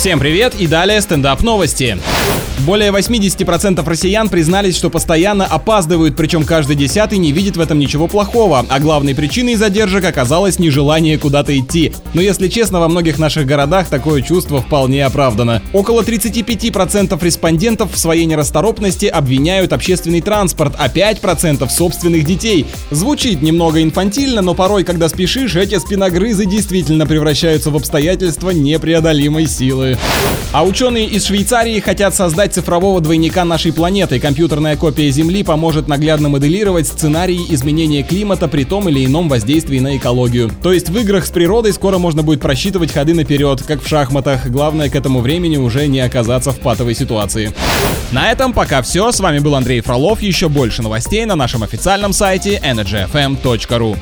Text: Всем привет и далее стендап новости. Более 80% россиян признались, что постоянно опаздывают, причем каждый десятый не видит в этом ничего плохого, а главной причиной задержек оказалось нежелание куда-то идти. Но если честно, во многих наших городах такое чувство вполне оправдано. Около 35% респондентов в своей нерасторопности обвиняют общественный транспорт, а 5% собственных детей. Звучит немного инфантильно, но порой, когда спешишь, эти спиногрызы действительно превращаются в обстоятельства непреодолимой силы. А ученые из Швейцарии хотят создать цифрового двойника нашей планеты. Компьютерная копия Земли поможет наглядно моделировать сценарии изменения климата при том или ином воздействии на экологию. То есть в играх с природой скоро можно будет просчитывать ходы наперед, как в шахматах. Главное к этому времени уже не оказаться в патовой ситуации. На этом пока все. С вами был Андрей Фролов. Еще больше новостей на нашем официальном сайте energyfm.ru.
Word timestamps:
Всем 0.00 0.18
привет 0.18 0.54
и 0.58 0.66
далее 0.66 0.98
стендап 1.02 1.42
новости. 1.42 1.98
Более 2.60 2.90
80% 2.90 3.88
россиян 3.88 4.28
признались, 4.28 4.76
что 4.76 4.90
постоянно 4.90 5.46
опаздывают, 5.46 6.14
причем 6.14 6.44
каждый 6.44 6.76
десятый 6.76 7.16
не 7.16 7.32
видит 7.32 7.56
в 7.56 7.60
этом 7.60 7.78
ничего 7.78 8.06
плохого, 8.06 8.64
а 8.68 8.80
главной 8.80 9.14
причиной 9.14 9.54
задержек 9.54 10.04
оказалось 10.04 10.58
нежелание 10.58 11.16
куда-то 11.18 11.58
идти. 11.58 11.92
Но 12.12 12.20
если 12.20 12.48
честно, 12.48 12.78
во 12.80 12.88
многих 12.88 13.18
наших 13.18 13.46
городах 13.46 13.88
такое 13.88 14.20
чувство 14.20 14.60
вполне 14.60 15.06
оправдано. 15.06 15.62
Около 15.72 16.02
35% 16.02 17.22
респондентов 17.24 17.94
в 17.94 17.98
своей 17.98 18.26
нерасторопности 18.26 19.06
обвиняют 19.06 19.72
общественный 19.72 20.20
транспорт, 20.20 20.74
а 20.78 20.88
5% 20.88 21.66
собственных 21.70 22.24
детей. 22.24 22.66
Звучит 22.90 23.40
немного 23.40 23.82
инфантильно, 23.82 24.42
но 24.42 24.54
порой, 24.54 24.84
когда 24.84 25.08
спешишь, 25.08 25.56
эти 25.56 25.78
спиногрызы 25.78 26.44
действительно 26.44 27.06
превращаются 27.06 27.70
в 27.70 27.76
обстоятельства 27.76 28.50
непреодолимой 28.50 29.46
силы. 29.46 29.89
А 30.52 30.64
ученые 30.64 31.06
из 31.06 31.26
Швейцарии 31.26 31.78
хотят 31.80 32.14
создать 32.14 32.54
цифрового 32.54 33.00
двойника 33.00 33.44
нашей 33.44 33.72
планеты. 33.72 34.18
Компьютерная 34.18 34.76
копия 34.76 35.10
Земли 35.10 35.42
поможет 35.42 35.88
наглядно 35.88 36.28
моделировать 36.28 36.86
сценарии 36.86 37.40
изменения 37.50 38.02
климата 38.02 38.48
при 38.48 38.64
том 38.64 38.88
или 38.88 39.06
ином 39.06 39.28
воздействии 39.28 39.78
на 39.78 39.96
экологию. 39.96 40.50
То 40.62 40.72
есть 40.72 40.88
в 40.88 40.98
играх 40.98 41.26
с 41.26 41.30
природой 41.30 41.72
скоро 41.72 41.98
можно 41.98 42.22
будет 42.22 42.40
просчитывать 42.40 42.92
ходы 42.92 43.14
наперед, 43.14 43.62
как 43.62 43.82
в 43.82 43.88
шахматах. 43.88 44.48
Главное 44.48 44.90
к 44.90 44.96
этому 44.96 45.20
времени 45.20 45.56
уже 45.56 45.86
не 45.86 46.00
оказаться 46.00 46.50
в 46.50 46.58
патовой 46.60 46.94
ситуации. 46.94 47.52
На 48.12 48.32
этом 48.32 48.52
пока 48.52 48.82
все. 48.82 49.12
С 49.12 49.20
вами 49.20 49.38
был 49.38 49.54
Андрей 49.54 49.80
Фролов. 49.80 50.20
Еще 50.20 50.48
больше 50.48 50.82
новостей 50.82 51.24
на 51.24 51.36
нашем 51.36 51.62
официальном 51.62 52.12
сайте 52.12 52.60
energyfm.ru. 52.64 53.96